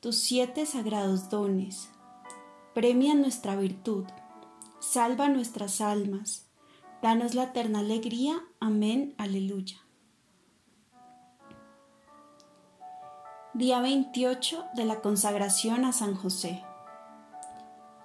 [0.00, 1.90] tus siete sagrados dones.
[2.74, 4.04] Premia nuestra virtud,
[4.78, 6.46] salva nuestras almas,
[7.02, 8.38] danos la eterna alegría.
[8.60, 9.78] Amén, aleluya.
[13.54, 16.62] Día 28 de la consagración a San José.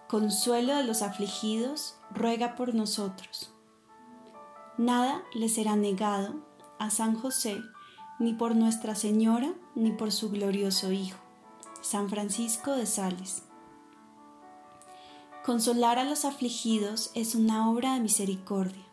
[0.07, 3.53] Consuelo de los afligidos, ruega por nosotros.
[4.77, 6.35] Nada le será negado
[6.79, 7.61] a San José,
[8.17, 11.20] ni por Nuestra Señora, ni por su glorioso Hijo.
[11.81, 13.41] San Francisco de Sales.
[15.43, 18.85] Consolar a los afligidos es una obra de misericordia.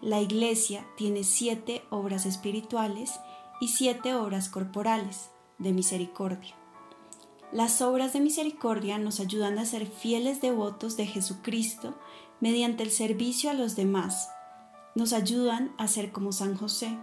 [0.00, 3.20] La Iglesia tiene siete obras espirituales
[3.60, 6.54] y siete obras corporales de misericordia.
[7.52, 11.94] Las obras de misericordia nos ayudan a ser fieles devotos de Jesucristo
[12.40, 14.30] mediante el servicio a los demás.
[14.94, 16.96] Nos ayudan a ser como San José.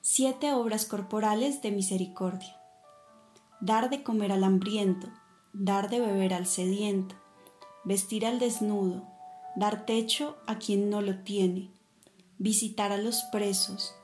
[0.00, 2.56] Siete obras corporales de misericordia
[3.66, 5.08] dar de comer al hambriento,
[5.52, 7.16] dar de beber al sediento,
[7.82, 9.02] vestir al desnudo,
[9.56, 11.72] dar techo a quien no lo tiene,
[12.38, 13.96] visitar a los presos,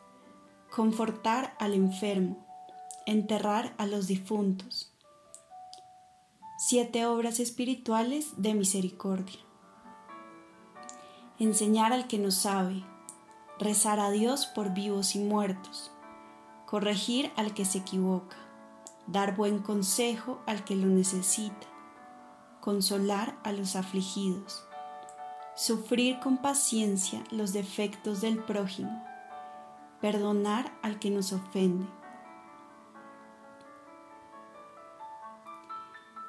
[0.75, 2.45] confortar al enfermo,
[3.07, 4.93] enterrar a los difuntos.
[6.59, 9.39] Siete obras espirituales de misericordia.
[11.39, 12.83] Enseñar al que no sabe,
[13.61, 15.93] rezar a Dios por vivos y muertos,
[16.67, 18.42] corregir al que se equivoca,
[19.07, 21.67] dar buen consejo al que lo necesita,
[22.61, 24.67] consolar a los afligidos,
[25.57, 29.05] sufrir con paciencia los defectos del prójimo,
[30.01, 31.87] perdonar al que nos ofende.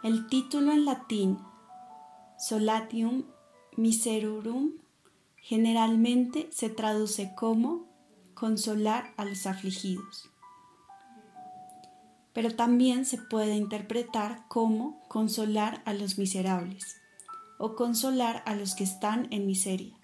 [0.04, 1.40] El título en latín,
[2.38, 3.24] Solatium
[3.78, 4.74] Miserurum,
[5.38, 7.88] generalmente se traduce como
[8.34, 10.33] consolar a los afligidos
[12.34, 16.98] pero también se puede interpretar como consolar a los miserables
[17.60, 19.96] o consolar a los que están en miseria.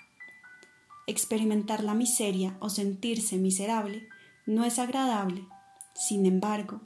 [1.08, 4.08] Experimentar la miseria o sentirse miserable
[4.46, 5.48] no es agradable.
[5.96, 6.82] Sin embargo,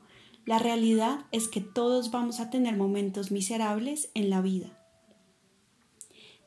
[0.45, 4.79] la realidad es que todos vamos a tener momentos miserables en la vida.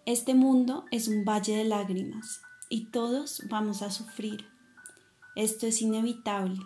[0.07, 2.41] Este mundo es un valle de lágrimas
[2.71, 4.47] y todos vamos a sufrir.
[5.35, 6.61] Esto es inevitable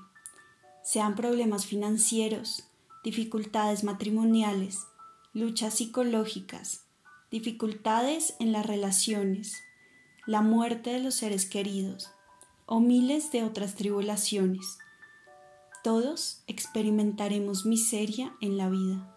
[0.82, 2.64] sean problemas financieros,
[3.04, 4.86] dificultades matrimoniales,
[5.32, 6.84] luchas psicológicas,
[7.30, 9.62] dificultades en las relaciones,
[10.26, 12.10] la muerte de los seres queridos
[12.66, 14.78] o miles de otras tribulaciones.
[15.82, 19.16] Todos experimentaremos miseria en la vida.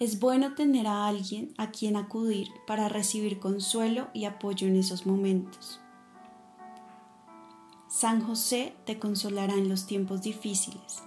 [0.00, 5.06] Es bueno tener a alguien a quien acudir para recibir consuelo y apoyo en esos
[5.06, 5.80] momentos.
[7.96, 11.04] San José te consolará en los tiempos difíciles.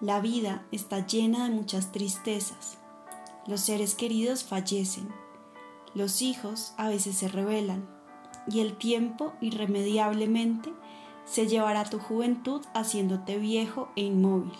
[0.00, 2.78] La vida está llena de muchas tristezas.
[3.48, 5.08] Los seres queridos fallecen.
[5.92, 7.88] Los hijos a veces se rebelan.
[8.46, 10.72] Y el tiempo irremediablemente
[11.24, 14.54] se llevará tu juventud haciéndote viejo e inmóvil.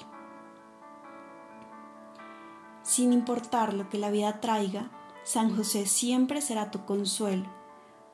[2.82, 4.90] Sin importar lo que la vida traiga,
[5.22, 7.46] San José siempre será tu consuelo,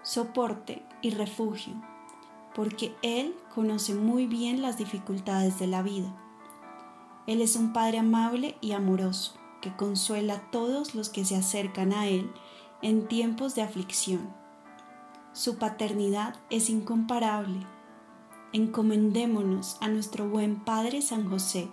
[0.03, 1.96] soporte y refugio
[2.57, 6.11] porque Él conoce muy bien las dificultades de la vida.
[7.27, 11.93] Él es un Padre amable y amoroso, que consuela a todos los que se acercan
[11.93, 12.33] a Él
[12.81, 14.33] en tiempos de aflicción.
[15.35, 17.67] Su paternidad es incomparable.
[18.55, 21.69] Encomendémonos a nuestro buen Padre San José,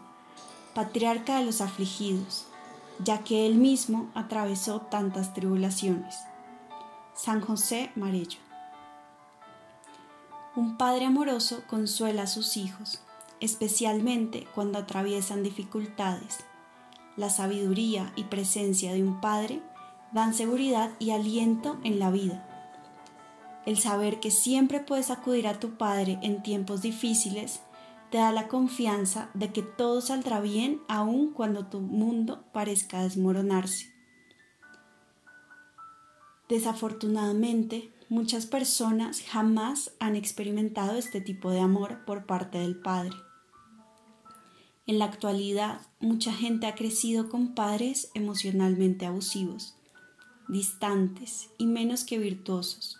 [0.75, 2.45] patriarca de los afligidos,
[3.01, 6.17] ya que Él mismo atravesó tantas tribulaciones.
[7.13, 8.52] San José Marello.
[10.55, 13.01] Un padre amoroso consuela a sus hijos.
[13.39, 16.45] especialmente cuando atraviesan dificultades.
[17.17, 19.61] La sabiduría y presencia de un padre
[20.13, 22.47] dan seguridad y aliento en la vida.
[23.65, 27.61] El saber que siempre puedes acudir a tu padre en tiempos difíciles
[28.11, 33.91] te da la confianza de que todo saldrá bien aun cuando tu mundo parezca desmoronarse.
[36.47, 43.15] Desafortunadamente, muchas personas jamás han experimentado este tipo de amor por parte del Padre.
[44.85, 49.75] En la actualidad, mucha gente ha crecido con padres emocionalmente abusivos,
[50.49, 52.99] distantes y menos que virtuosos.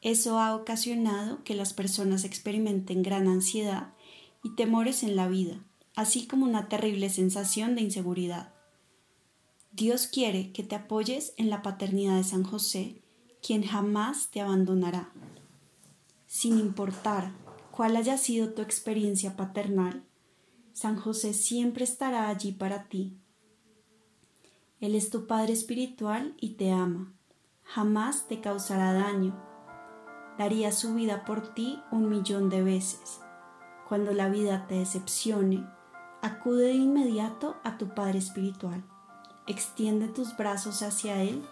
[0.00, 3.92] Eso ha ocasionado que las personas experimenten gran ansiedad
[4.42, 5.58] y temores en la vida,
[5.94, 8.52] así como una terrible sensación de inseguridad.
[9.72, 13.02] Dios quiere que te apoyes en la paternidad de San José,
[13.44, 15.10] quien jamás te abandonará.
[16.26, 17.32] Sin importar
[17.70, 20.02] cuál haya sido tu experiencia paternal,
[20.72, 23.16] San José siempre estará allí para ti.
[24.80, 27.12] Él es tu Padre espiritual y te ama.
[27.62, 29.38] Jamás te causará daño.
[30.38, 33.20] Daría su vida por ti un millón de veces
[33.88, 35.64] cuando la vida te decepcione,
[36.22, 38.82] acude de inmediato a tu Padre Espiritual.
[39.46, 41.46] Extiende tus brazos hacia Él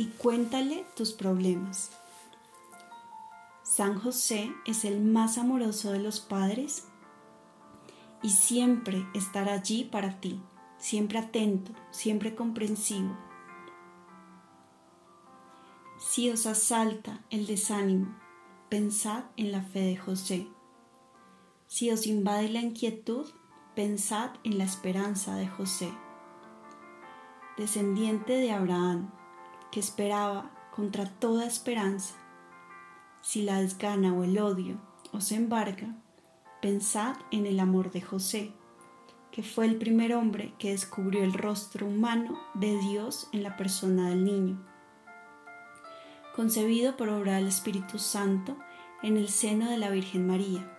[0.00, 1.90] y cuéntale tus problemas.
[3.62, 6.86] San José es el más amoroso de los padres
[8.22, 10.40] y siempre estará allí para ti,
[10.78, 13.14] siempre atento, siempre comprensivo.
[15.98, 18.16] Si os asalta el desánimo,
[18.70, 20.48] pensad en la fe de José
[21.66, 23.26] si os invade la inquietud,
[23.76, 25.92] pensad en la esperanza de José,
[27.58, 29.19] descendiente de Abraham,
[29.70, 32.14] que esperaba contra toda esperanza.
[33.22, 34.80] Si la desgana o el odio
[35.12, 35.94] os embarga,
[36.62, 38.52] pensad en el amor de José,
[39.30, 44.08] que fue el primer hombre que descubrió el rostro humano de Dios en la persona
[44.08, 44.64] del niño,
[46.34, 48.56] concebido por obra del Espíritu Santo
[49.02, 50.76] en el seno de la Virgen María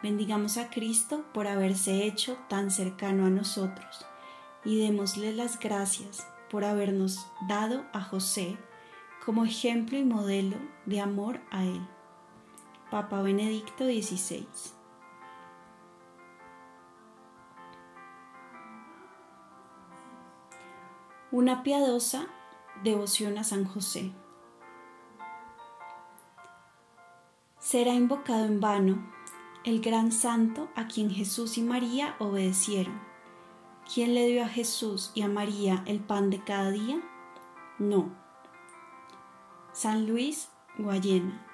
[0.00, 4.06] Bendigamos a Cristo por haberse hecho tan cercano a nosotros
[4.64, 8.56] y démosle las gracias por habernos dado a José
[9.24, 10.56] como ejemplo y modelo
[10.86, 11.86] de amor a Él.
[12.90, 14.46] Papa Benedicto XVI.
[21.30, 22.26] Una piadosa
[22.82, 24.12] devoción a San José.
[27.58, 29.12] Será invocado en vano
[29.64, 33.07] el gran santo a quien Jesús y María obedecieron.
[33.92, 37.00] ¿Quién le dio a Jesús y a María el pan de cada día?
[37.78, 38.14] No.
[39.72, 40.48] San Luis,
[40.78, 41.46] Guayena.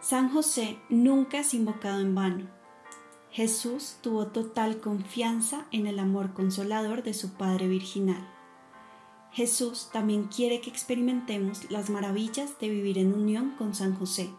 [0.00, 2.46] San José nunca es invocado en vano.
[3.30, 8.26] Jesús tuvo total confianza en el amor consolador de su Padre Virginal.
[9.32, 14.30] Jesús también quiere que experimentemos las maravillas de vivir en unión con San José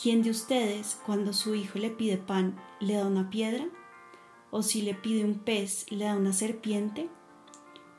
[0.00, 3.66] ¿Quién de ustedes, cuando su hijo le pide pan, le da una piedra?
[4.50, 7.08] ¿O si le pide un pez, le da una serpiente?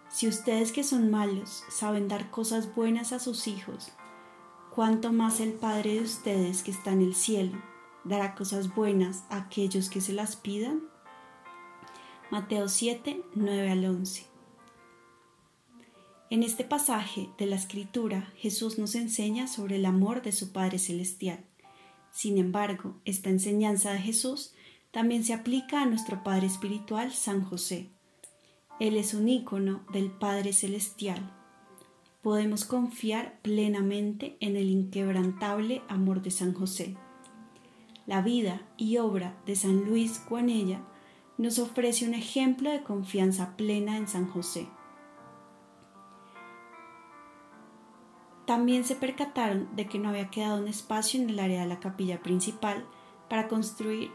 [0.10, 3.91] Si ustedes que son malos saben dar cosas buenas a sus hijos,
[4.74, 7.62] ¿cuánto más el Padre de ustedes que está en el cielo
[8.03, 10.82] dará cosas buenas a aquellos que se las pidan?
[12.32, 14.25] Mateo 7, 9 al 11.
[16.32, 20.77] En este pasaje de la Escritura, Jesús nos enseña sobre el amor de su Padre
[20.77, 21.44] Celestial.
[22.12, 24.53] Sin embargo, esta enseñanza de Jesús
[24.91, 27.91] también se aplica a nuestro Padre Espiritual, San José.
[28.79, 31.36] Él es un ícono del Padre Celestial.
[32.22, 36.98] Podemos confiar plenamente en el inquebrantable amor de San José.
[38.05, 40.81] La vida y obra de San Luis Guanella
[41.38, 44.67] nos ofrece un ejemplo de confianza plena en San José.
[48.46, 51.79] También se percataron de que no había quedado un espacio en el área de la
[51.79, 52.84] capilla principal
[53.29, 54.12] para construir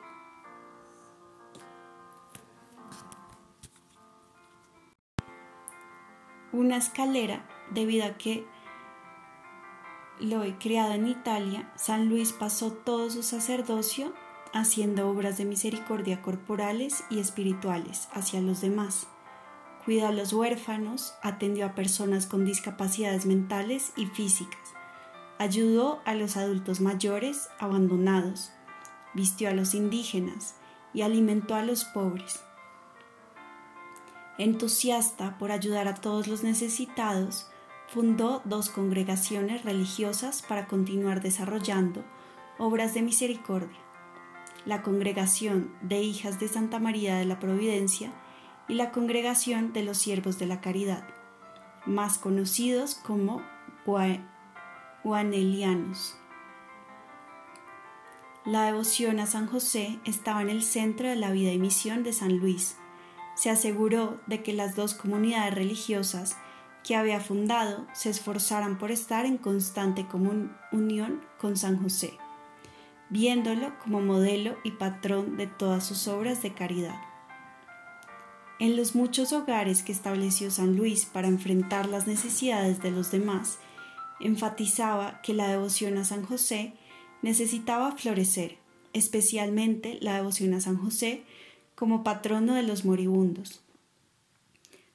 [6.55, 8.47] una escalera debido a que
[10.21, 14.15] Loy, criado en Italia, San Luis pasó todo su sacerdocio
[14.53, 19.09] haciendo obras de misericordia corporales y espirituales hacia los demás.
[19.85, 24.75] Cuidó a los huérfanos, atendió a personas con discapacidades mentales y físicas,
[25.39, 28.53] ayudó a los adultos mayores abandonados,
[29.15, 30.55] vistió a los indígenas
[30.95, 32.45] y alimentó a los pobres.
[34.37, 37.49] Entusiasta por ayudar a todos los necesitados,
[37.89, 42.05] fundó dos congregaciones religiosas para continuar desarrollando
[42.59, 43.79] Obras de Misericordia,
[44.67, 48.13] la Congregación de Hijas de Santa María de la Providencia
[48.69, 51.07] y la Congregación de los Siervos de la Caridad,
[51.87, 53.43] más conocidos como
[55.05, 56.17] Guanelianos.
[58.45, 62.13] La devoción a San José estaba en el centro de la vida y misión de
[62.13, 62.77] San Luis.
[63.35, 66.37] Se aseguró de que las dos comunidades religiosas
[66.85, 70.07] que había fundado se esforzaran por estar en constante
[70.71, 72.13] unión con San José,
[73.09, 77.01] viéndolo como modelo y patrón de todas sus obras de caridad.
[78.61, 83.59] En los muchos hogares que estableció San Luis para enfrentar las necesidades de los demás,
[84.21, 86.75] enfatizaba que la devoción a San José
[87.23, 88.59] necesitaba florecer,
[88.93, 91.25] especialmente la devoción a San José
[91.75, 93.63] como patrono de los moribundos,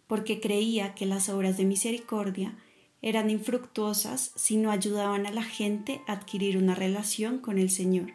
[0.08, 2.58] porque creía que las obras de misericordia
[3.02, 8.12] eran infructuosas si no ayudaban a la gente a adquirir una relación con el Señor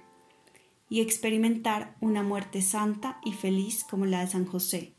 [0.89, 4.93] y experimentar una muerte santa y feliz como la de San José.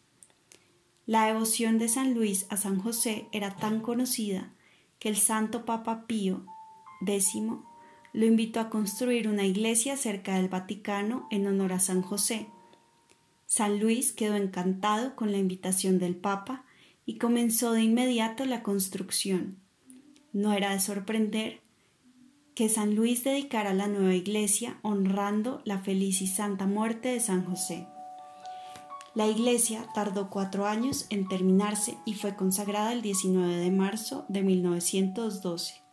[1.06, 4.52] La devoción de San Luis a San José era tan conocida
[4.98, 6.46] que el Santo Papa Pío
[7.06, 7.38] X
[8.14, 12.48] lo invitó a construir una iglesia cerca del Vaticano en honor a San José.
[13.46, 16.66] San Luis quedó encantado con la invitación del Papa
[17.06, 19.58] y comenzó de inmediato la construcción.
[20.34, 21.62] No era de sorprender
[22.56, 27.46] que San Luis dedicara la nueva iglesia honrando la feliz y santa muerte de San
[27.46, 27.88] José.
[29.14, 34.42] La iglesia tardó cuatro años en terminarse y fue consagrada el 19 de marzo de
[34.42, 35.86] 1912.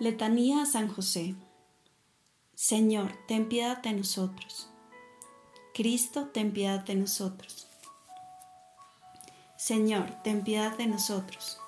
[0.00, 1.36] Letanía a San José.
[2.62, 4.70] Señor, ten piedad de nosotros.
[5.74, 7.66] Cristo, ten piedad de nosotros.
[9.56, 11.58] Señor, ten piedad de nosotros.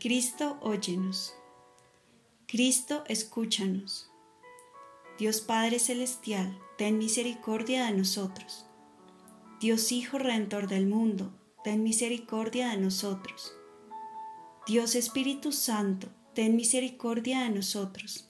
[0.00, 1.34] Cristo, óyenos.
[2.46, 4.10] Cristo, escúchanos.
[5.18, 8.66] Dios Padre Celestial, ten misericordia de nosotros.
[9.60, 11.32] Dios Hijo Redentor del mundo,
[11.64, 13.54] ten misericordia de nosotros.
[14.66, 18.29] Dios Espíritu Santo, ten misericordia de nosotros.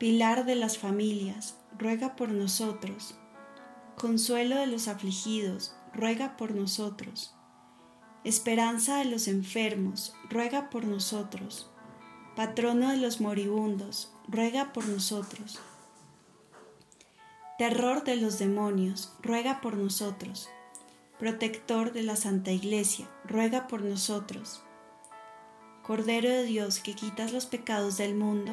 [0.00, 3.16] Pilar de las familias, ruega por nosotros.
[3.98, 7.34] Consuelo de los afligidos, ruega por nosotros.
[8.24, 11.70] Esperanza de los enfermos, ruega por nosotros.
[12.34, 15.58] Patrono de los moribundos, ruega por nosotros.
[17.58, 20.48] Terror de los demonios, ruega por nosotros.
[21.18, 24.62] Protector de la Santa Iglesia, ruega por nosotros
[25.90, 28.52] Cordero de Dios que quitas los pecados del mundo,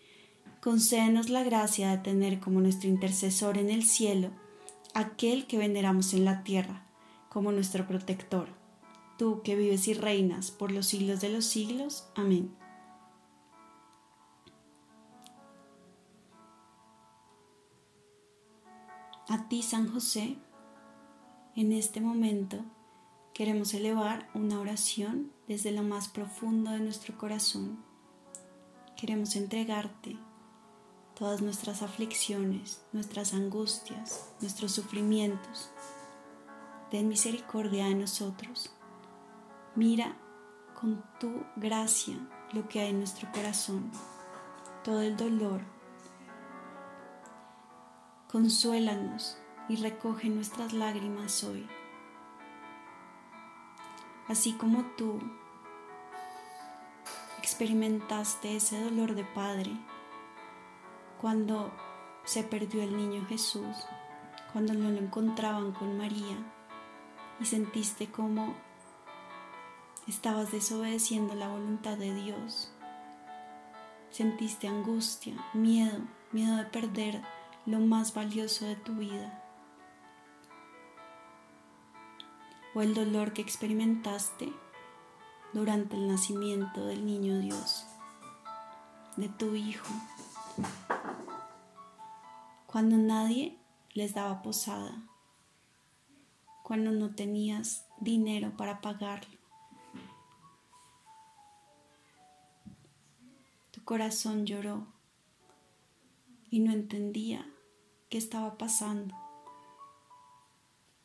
[0.61, 4.29] concédenos la gracia de tener como nuestro intercesor en el cielo
[4.93, 6.85] aquel que veneramos en la tierra,
[7.29, 8.47] como nuestro protector.
[9.17, 12.07] Tú que vives y reinas por los siglos de los siglos.
[12.15, 12.55] Amén.
[19.27, 20.37] A ti, San José,
[21.55, 22.65] en este momento
[23.33, 27.79] queremos elevar una oración desde lo más profundo de nuestro corazón.
[28.97, 30.17] Queremos entregarte
[31.21, 35.69] todas nuestras aflicciones, nuestras angustias, nuestros sufrimientos.
[36.89, 38.73] Ten misericordia de nosotros.
[39.75, 40.17] Mira
[40.73, 42.15] con tu gracia
[42.53, 43.91] lo que hay en nuestro corazón,
[44.83, 45.61] todo el dolor.
[48.31, 49.37] Consuélanos
[49.69, 51.67] y recoge nuestras lágrimas hoy.
[54.27, 55.19] Así como tú
[57.37, 59.71] experimentaste ese dolor de padre
[61.21, 61.71] cuando
[62.25, 63.85] se perdió el niño Jesús,
[64.51, 66.35] cuando no lo encontraban con María
[67.39, 68.55] y sentiste como
[70.07, 72.73] estabas desobedeciendo la voluntad de Dios.
[74.09, 75.99] Sentiste angustia, miedo,
[76.31, 77.21] miedo de perder
[77.67, 79.43] lo más valioso de tu vida.
[82.73, 84.51] O el dolor que experimentaste
[85.53, 87.85] durante el nacimiento del niño Dios,
[89.17, 89.93] de tu hijo
[92.71, 93.57] cuando nadie
[93.93, 95.03] les daba posada,
[96.63, 99.37] cuando no tenías dinero para pagarlo.
[103.71, 104.87] Tu corazón lloró
[106.49, 107.45] y no entendía
[108.09, 109.13] qué estaba pasando.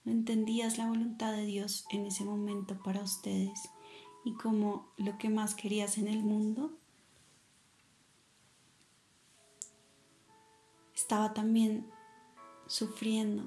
[0.05, 3.69] No entendías la voluntad de Dios en ese momento para ustedes
[4.25, 6.71] y como lo que más querías en el mundo
[11.07, 11.89] estaba también
[12.67, 13.45] sufriendo.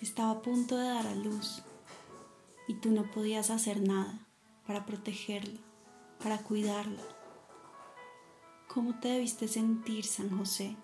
[0.00, 1.64] Estaba a punto de dar a luz
[2.68, 4.20] y tú no podías hacer nada
[4.68, 5.58] para protegerla,
[6.22, 7.02] para cuidarla.
[8.68, 10.76] ¿Cómo te debiste sentir, San José?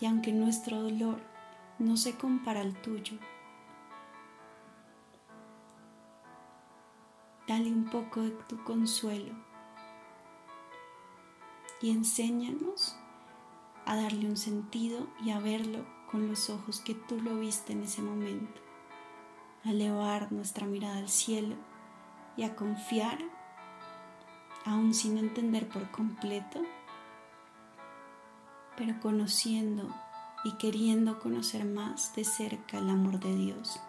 [0.00, 1.20] Y aunque nuestro dolor
[1.78, 3.20] no se compara al tuyo,
[7.46, 9.45] dale un poco de tu consuelo
[11.80, 12.96] y enséñanos
[13.84, 17.82] a darle un sentido y a verlo con los ojos que tú lo viste en
[17.82, 18.60] ese momento,
[19.64, 21.56] a elevar nuestra mirada al cielo
[22.36, 23.18] y a confiar,
[24.64, 26.62] aún sin entender por completo,
[28.76, 29.88] pero conociendo
[30.44, 33.80] y queriendo conocer más de cerca el amor de Dios.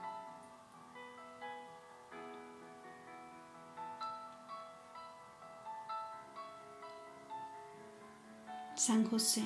[8.87, 9.43] San José,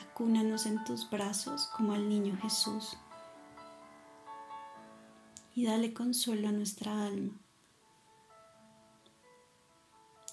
[0.00, 2.96] acúnanos en tus brazos como al niño Jesús
[5.56, 7.32] y dale consuelo a nuestra alma.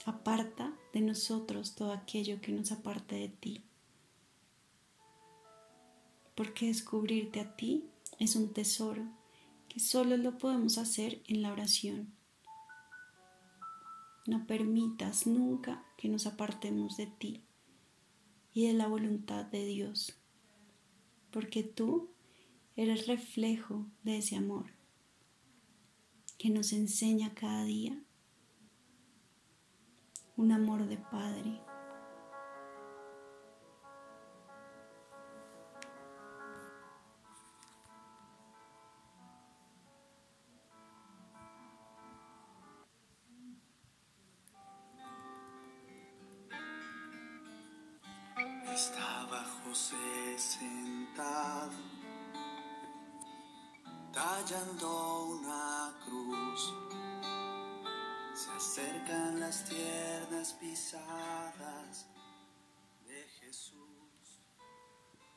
[0.05, 3.63] Aparta de nosotros todo aquello que nos aparte de ti,
[6.35, 7.89] porque descubrirte a ti
[8.19, 9.05] es un tesoro
[9.67, 12.13] que solo lo podemos hacer en la oración.
[14.27, 17.43] No permitas nunca que nos apartemos de ti
[18.53, 20.17] y de la voluntad de Dios,
[21.31, 22.09] porque tú
[22.75, 24.65] eres reflejo de ese amor
[26.37, 28.03] que nos enseña cada día.
[30.35, 31.61] Un amor de Padre
[49.71, 51.71] José sentado,
[54.11, 56.73] tallando una cruz.
[58.33, 62.05] Se acercan las tiernas pisadas.